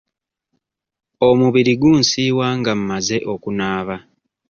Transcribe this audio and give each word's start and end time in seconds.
Omubiri 1.27 1.73
gunsiiwa 1.81 2.47
nga 2.57 2.71
mmaze 2.79 3.17
okunaaba. 3.33 3.95